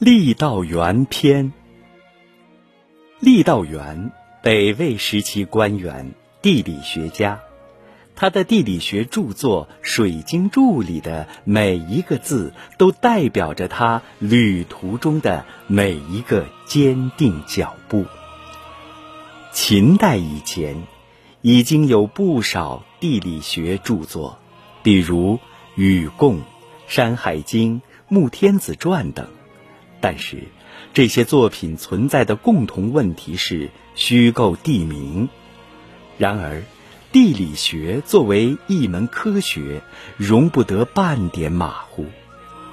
[0.00, 1.52] 郦道元篇。
[3.20, 4.12] 郦道元，
[4.44, 7.40] 北魏时期官员、地理学家。
[8.14, 18.04] 他的地理学著作《水经注》里的每一个字，都代表着他旅途中的每一个坚定脚步。
[19.52, 20.84] 秦代以前，
[21.42, 24.38] 已经有不少地理学著作，
[24.84, 25.34] 比如
[25.74, 26.36] 《禹贡》
[26.86, 29.26] 《山海经》《穆天子传》等。
[30.00, 30.44] 但是，
[30.94, 35.28] 这些作品存在的共同问题是虚构地名。
[36.18, 36.62] 然而，
[37.12, 39.82] 地理学作为一门科学，
[40.16, 42.06] 容不得半点马虎。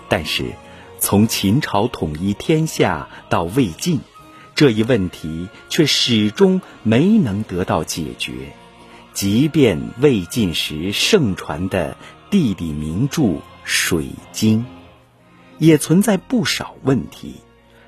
[0.07, 0.53] 但是，
[0.99, 3.99] 从秦朝统一天下到魏晋，
[4.53, 8.53] 这一问题却始终没能得到解决。
[9.13, 11.97] 即便魏晋时盛传的
[12.30, 13.21] 地理名著
[13.63, 14.59] 《水经》。
[15.58, 17.36] 也存在不少问题，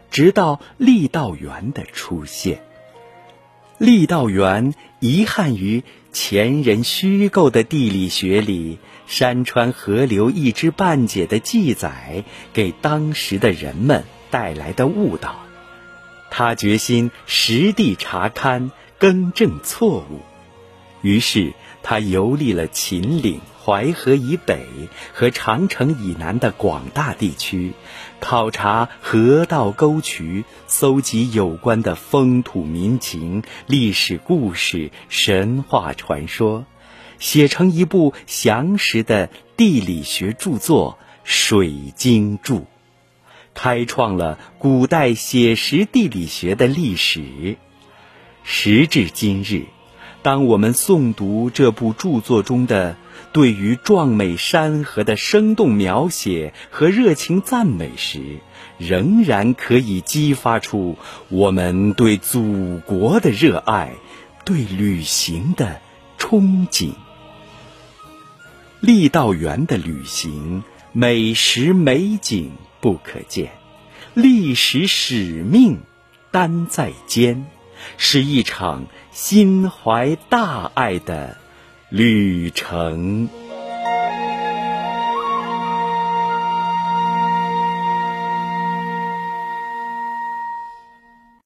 [0.09, 2.61] 直到郦道元的出现。
[3.79, 15.35] 郦道元遗憾于前人虚构的地理学里，山川河流一知半解的记载，给当时的人们带来的误导。
[16.31, 20.21] 他决心实地查勘，更正错误。
[21.01, 23.39] 于是，他游历了秦岭。
[23.67, 24.65] 淮河以北
[25.11, 27.73] 和长城以南的广大地区，
[28.21, 36.63] 考察河道沟渠，搜集有关的风土民情、历史故事、神话传说，
[37.19, 42.59] 写成一部详实的地理学著作《水经注》，
[43.53, 47.57] 开创了古代写实地理学的历史。
[48.45, 49.65] 时至今日。
[50.23, 52.97] 当我们诵读这部著作中的
[53.31, 58.39] 对于壮美山河的生动描写和热情赞美时，
[58.77, 60.97] 仍然可以激发出
[61.29, 63.93] 我们对祖国的热爱，
[64.45, 65.81] 对旅行的
[66.17, 66.91] 憧憬。
[68.81, 73.51] 郦道元的旅行，美食美景不可见，
[74.13, 75.79] 历史使命
[76.31, 77.45] 担在肩。
[77.95, 81.37] 是一场心怀大爱的
[81.89, 83.29] 旅程。